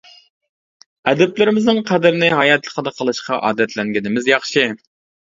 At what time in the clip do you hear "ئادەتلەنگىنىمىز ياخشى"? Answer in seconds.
3.49-4.65